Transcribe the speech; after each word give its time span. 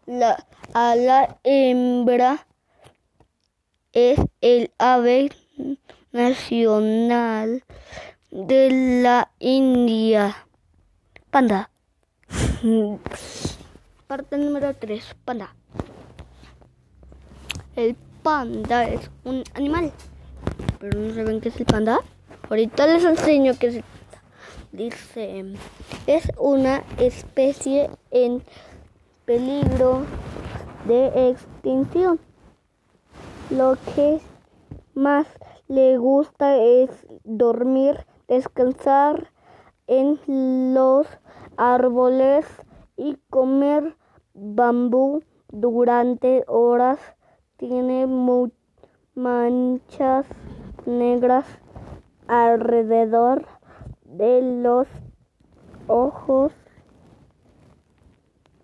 la, 0.05 0.47
a 0.73 0.95
la 0.95 1.37
hembra 1.43 2.47
es 3.93 4.19
el 4.41 4.71
ave 4.79 5.31
nacional 6.11 7.63
de 8.31 9.01
la 9.03 9.31
India. 9.39 10.47
Panda. 11.29 11.69
Parte 14.07 14.37
número 14.37 14.73
3. 14.73 15.15
Panda. 15.23 15.55
El 17.75 17.95
panda 18.23 18.89
es 18.89 19.09
un 19.23 19.43
animal. 19.53 19.91
Pero 20.79 20.99
no 20.99 21.13
saben 21.13 21.39
qué 21.39 21.49
es 21.49 21.59
el 21.59 21.65
panda. 21.65 21.99
Ahorita 22.49 22.87
les 22.87 23.03
enseño 23.03 23.53
qué 23.59 23.67
es 23.67 23.75
el 23.75 23.83
panda. 23.83 23.93
Dice, 24.71 25.45
es 26.07 26.31
una 26.37 26.83
especie 26.97 27.91
en 28.09 28.43
peligro 29.25 30.03
de 30.87 31.29
extinción. 31.29 32.19
Lo 33.49 33.75
que 33.95 34.19
más 34.95 35.27
le 35.67 35.97
gusta 35.97 36.57
es 36.57 36.89
dormir, 37.23 38.05
descansar 38.27 39.31
en 39.87 40.19
los 40.73 41.07
árboles 41.57 42.45
y 42.95 43.17
comer 43.29 43.95
bambú 44.33 45.23
durante 45.49 46.43
horas. 46.47 46.99
Tiene 47.57 48.07
manchas 49.15 50.25
negras 50.85 51.45
alrededor 52.27 53.45
de 54.05 54.41
los 54.41 54.87
ojos 55.87 56.53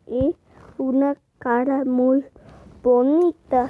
y 0.08 0.36
una 0.78 1.18
cara 1.38 1.86
muy 1.86 2.26
bonita. 2.82 3.70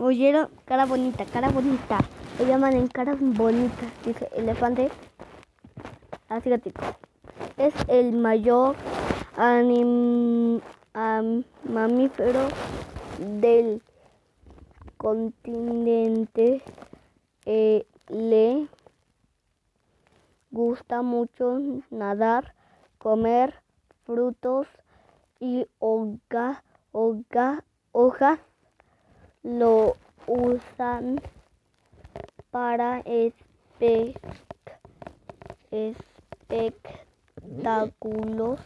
Oyeron, 0.00 0.48
cara 0.64 0.86
bonita, 0.86 1.26
cara 1.26 1.50
bonita. 1.50 1.98
Lo 2.38 2.46
llaman 2.46 2.72
en 2.72 2.88
cara 2.88 3.14
bonita. 3.20 3.84
Dice 4.02 4.30
elefante 4.34 4.90
asiático. 6.30 6.80
Es 7.58 7.74
el 7.86 8.12
mayor 8.12 8.76
mamífero 11.68 12.48
del 13.18 13.82
continente. 14.96 16.62
Eh, 17.44 17.86
le 18.08 18.68
gusta 20.50 21.02
mucho 21.02 21.58
nadar, 21.90 22.54
comer 22.96 23.54
frutos 24.06 24.66
y 25.40 25.66
hoja, 25.78 26.64
hojas 27.92 28.40
lo 29.42 29.96
usan 30.26 31.20
para 32.50 33.02
espectáculos 35.70 38.60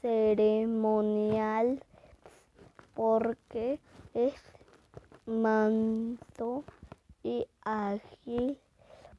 ceremonial 0.00 1.82
porque 2.94 3.80
es 4.14 4.34
manso 5.26 6.64
y 7.22 7.46
ágil. 7.62 8.58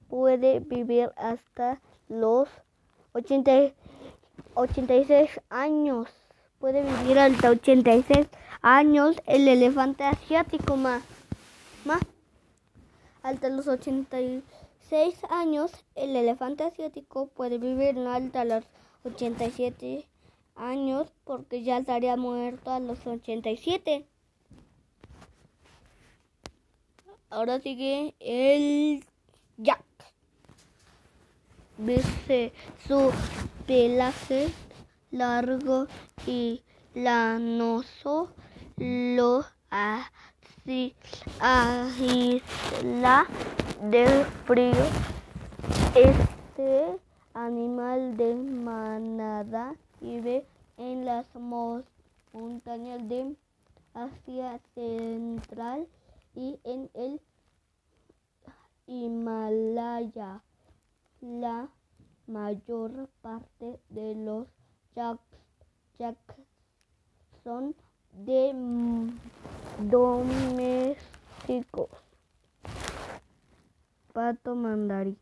Puede 0.09 0.59
vivir 0.59 1.11
hasta 1.15 1.79
los 2.09 2.49
80, 3.13 3.73
86 4.55 5.39
años. 5.49 6.20
Puede 6.61 6.83
vivir 6.83 7.17
hasta 7.17 7.49
86 7.49 8.27
años 8.61 9.15
el 9.25 9.47
elefante 9.47 10.03
asiático 10.03 10.77
más. 10.77 11.01
Más. 11.85 12.01
Hasta 13.23 13.49
los 13.49 13.67
86 13.67 14.43
años 15.31 15.71
el 15.95 16.15
elefante 16.15 16.63
asiático 16.63 17.25
puede 17.29 17.57
vivir 17.57 17.97
hasta 18.07 18.45
los 18.45 18.63
87 19.03 20.05
años 20.55 21.11
porque 21.23 21.63
ya 21.63 21.79
estaría 21.79 22.15
muerto 22.15 22.69
a 22.69 22.79
los 22.79 23.07
87. 23.07 24.05
Ahora 27.31 27.59
sigue 27.59 28.13
el 28.19 29.03
Jack. 29.57 29.83
Dice 31.79 32.53
su 32.87 33.11
pelaje 33.65 34.49
largo 35.11 35.87
y 36.25 36.63
lanoso 36.93 38.31
lo 38.77 39.45
así 39.69 40.95
aísla 41.39 43.27
del 43.83 44.25
frío. 44.45 44.85
Este 45.95 46.97
animal 47.33 48.17
de 48.17 48.35
manada 48.35 49.75
vive 49.99 50.45
en 50.77 51.05
las 51.05 51.25
montañas 51.35 53.07
de 53.07 53.35
Asia 53.93 54.59
Central 54.73 55.87
y 56.35 56.59
en 56.63 56.89
el 56.93 57.21
Himalaya. 58.87 60.41
La 61.21 61.69
mayor 62.25 63.09
parte 63.21 63.79
de 63.89 64.15
los 64.15 64.47
jacks 64.95 66.35
son 67.43 67.75
de 68.13 68.53
domésticos. 69.89 71.89
Pato 74.13 74.55
mandarín. 74.55 75.17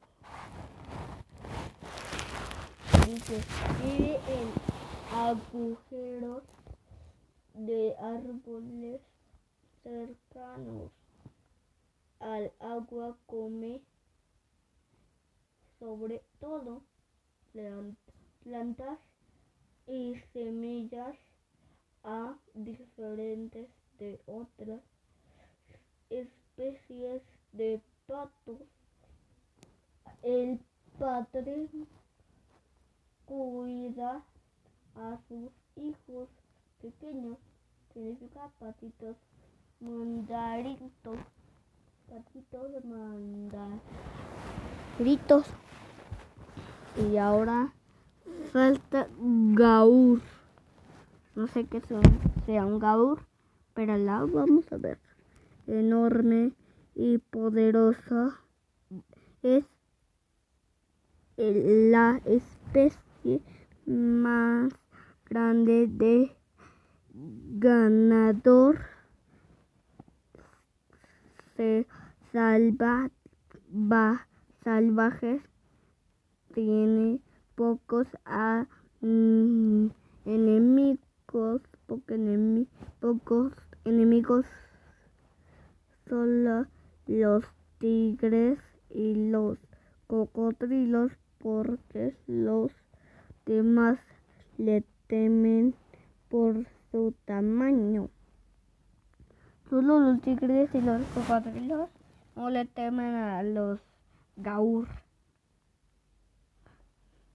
Dice, 3.06 3.42
vive 3.84 4.16
en 4.16 4.48
agujeros 5.16 6.44
de 7.54 7.96
árboles 7.98 9.02
cercanos 9.84 10.92
al 12.20 12.52
agua 12.60 13.16
come 13.26 13.82
sobre 15.80 16.22
todo 16.40 16.84
plantas 18.44 19.00
y 19.90 20.16
semillas 20.34 21.16
a 22.04 22.36
diferentes 22.54 23.68
de 23.98 24.22
otras 24.28 24.82
especies 26.10 27.24
de 27.54 27.82
patos. 28.06 28.62
El 30.22 30.60
padre 31.00 31.68
cuida 33.26 34.24
a 34.96 35.18
sus 35.28 35.52
hijos 35.76 36.30
pequeños, 36.82 37.38
significa 37.94 38.52
patitos 38.60 39.18
mandaritos, 39.80 41.18
patitos 42.08 42.86
mandaritos. 42.86 43.80
Y 46.96 47.18
ahora 47.18 47.74
falta 48.52 49.08
Gaur. 49.20 50.20
No 51.36 51.48
sé 51.48 51.66
qué 51.66 51.82
sea 52.46 52.66
un 52.66 52.80
Gaur, 52.80 53.26
pero 53.74 53.98
la 53.98 54.26
vamos 54.26 54.72
a 54.72 54.78
ver. 54.78 55.00
Enorme 55.68 56.54
y 56.96 57.20
poderosa 57.20 58.40
es 59.44 59.66
la 61.38 62.20
especie 62.26 63.42
más 63.86 64.74
grande 65.30 65.88
de 65.88 66.36
ganador 67.14 68.80
se 71.56 71.86
salva, 72.32 73.12
va, 73.70 74.28
salvajes 74.64 75.42
tiene 76.54 77.20
pocos 77.60 78.08
a, 78.24 78.68
mm, 79.02 79.88
enemigos, 80.24 81.62
pocos 83.02 83.52
enemigos, 83.84 84.46
solo 86.08 86.68
los 87.06 87.44
tigres 87.80 88.60
y 88.90 89.30
los 89.30 89.58
cocodrilos 90.08 91.12
porque 91.40 92.16
los 92.28 92.72
demás 93.46 94.00
le 94.58 94.86
temen 95.08 95.76
por 96.30 96.66
su 96.92 97.14
tamaño. 97.26 98.10
Solo 99.70 100.00
los 100.00 100.22
tigres 100.22 100.74
y 100.74 100.80
los 100.80 101.02
cocodrilos 101.08 101.90
no 102.38 102.50
le 102.50 102.64
temen 102.64 103.16
a 103.16 103.44
los 103.44 103.82
gaur. 104.38 104.88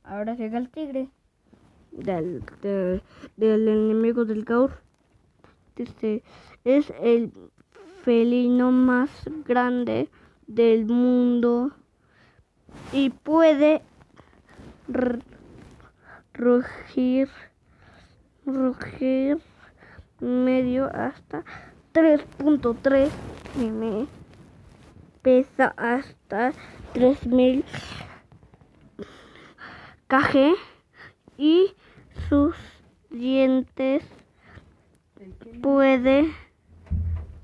Ahora 0.04 0.34
llega 0.34 0.58
el 0.58 0.68
tigre 0.68 1.08
del, 1.90 2.44
del 3.36 3.68
enemigo 3.68 4.26
del 4.26 4.44
gaur. 4.44 4.82
Dice, 5.76 6.22
es 6.64 6.92
el 7.00 7.32
felino 8.02 8.70
más 8.70 9.10
grande 9.46 10.10
del 10.46 10.84
mundo 10.84 11.72
y 12.92 13.08
puede 13.08 13.80
rugir, 16.34 17.30
rugir 18.44 19.38
medio 20.20 20.84
hasta 20.94 21.44
3.3 21.94 23.08
mm, 23.56 24.06
pesa 25.22 25.74
hasta 25.78 26.52
3000 26.92 27.64
kg 30.08 30.54
y 31.36 31.74
sus 32.28 32.56
dientes 33.10 34.04
puede 35.62 36.32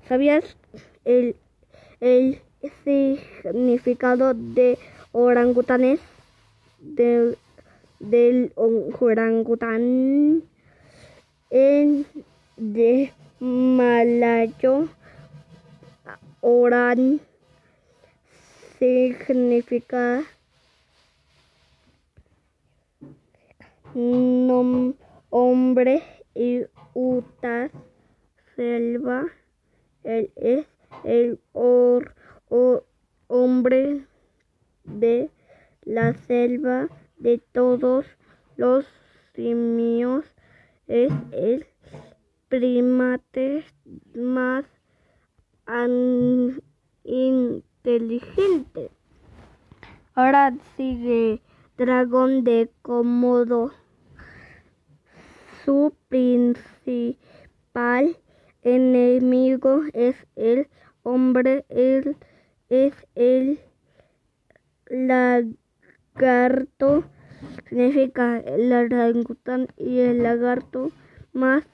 ¿sabías 0.09 0.57
el, 1.05 1.35
el 2.01 2.41
significado 2.85 4.33
de 4.35 4.79
orangutanes 5.13 6.01
de, 6.79 7.37
del 7.99 8.53
orangután 8.57 10.43
en 11.51 12.07
de 12.57 13.13
malayo 13.41 14.89
Oran 16.41 17.21
significa 18.79 20.23
hombre 25.31 26.03
y 26.35 26.67
uta 26.95 27.71
selva. 28.57 29.27
Él 30.03 30.31
es 30.37 30.67
el 31.05 31.41
hombre 33.29 34.07
de 34.85 35.31
la 35.83 36.15
selva 36.15 36.89
de 37.19 37.39
todos 37.39 38.07
los 38.57 38.87
simios. 39.35 40.25
Es 40.87 41.13
el 41.33 41.67
primate 42.49 43.65
más 44.15 44.65
inteligente. 47.05 48.91
Ahora 50.15 50.55
sigue 50.77 51.41
Dragón 51.77 52.45
de 52.45 52.71
Komodo. 52.83 53.73
Su 55.65 55.97
principal 56.09 57.17
enemigo 58.63 59.83
es 59.93 60.17
el 60.37 60.69
hombre, 61.03 61.65
él 61.69 62.17
es 62.69 62.95
el 63.15 63.59
lagarto, 64.87 65.55
significa 67.69 68.39
el 68.39 68.73
orangután 68.73 69.69
y 69.77 70.01
el 70.01 70.23
lagarto 70.23 70.91
más 71.33 71.65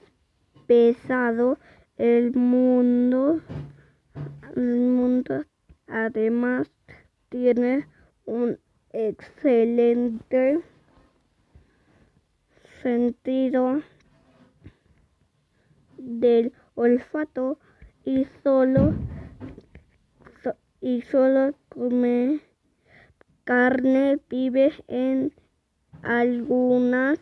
pesado 0.67 1.57
del 1.97 2.33
mundo 2.35 3.41
el 4.55 4.79
mundo. 4.79 5.45
Además 5.87 6.71
tiene 7.29 7.87
un 8.25 8.59
excelente 8.91 10.61
sentido 12.81 13.81
del 15.97 16.53
olfato 16.75 17.59
y 18.03 18.25
solo 18.43 18.93
y 20.81 21.01
solo 21.01 21.53
come 21.69 22.41
carne 23.43 24.19
vive 24.29 24.73
en 24.87 25.33
algunas 26.01 27.19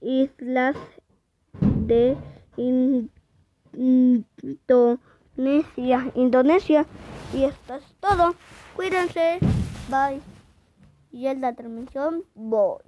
islas 0.00 0.76
de 1.60 2.16
Indonesia. 2.56 3.10
Indonesia. 6.14 6.86
Y 7.34 7.44
esto 7.44 7.74
es 7.74 7.84
todo. 8.00 8.34
Cuídense. 8.76 9.38
Bye. 9.90 10.20
Y 11.10 11.26
es 11.26 11.38
la 11.38 11.54
transmisión. 11.54 12.24
Voy. 12.34 12.78